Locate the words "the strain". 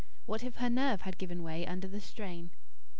1.87-2.49